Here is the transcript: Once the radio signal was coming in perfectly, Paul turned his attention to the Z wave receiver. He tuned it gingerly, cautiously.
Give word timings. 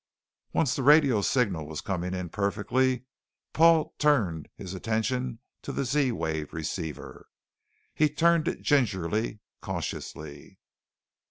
Once 0.51 0.75
the 0.75 0.81
radio 0.81 1.21
signal 1.21 1.67
was 1.67 1.79
coming 1.79 2.15
in 2.15 2.27
perfectly, 2.27 3.05
Paul 3.53 3.93
turned 3.99 4.49
his 4.55 4.73
attention 4.73 5.37
to 5.61 5.71
the 5.71 5.85
Z 5.85 6.11
wave 6.13 6.53
receiver. 6.55 7.27
He 7.93 8.09
tuned 8.09 8.47
it 8.47 8.63
gingerly, 8.63 9.41
cautiously. 9.61 10.57